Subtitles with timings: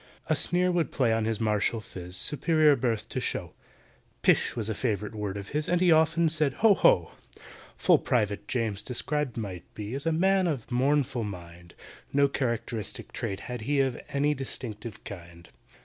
[0.25, 3.53] A sneer would play on his martial phiz, Superior birth to show;
[4.23, 6.73] "Pish!" was a favourite word of his, And he often said "Ho!
[6.73, 7.11] ho!"
[7.77, 11.75] FULL PRIVATE JAMES described might be, As a man of a mournful mind;
[12.11, 15.47] No characteristic trait had he Of any distinctive kind.